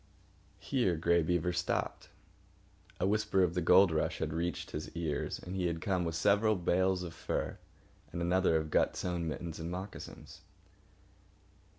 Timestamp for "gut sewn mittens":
8.71-9.59